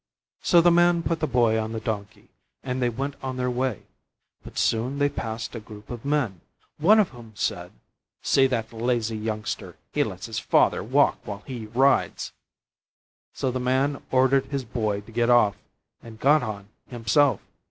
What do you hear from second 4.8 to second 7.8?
they passed a group of men, one of whom said: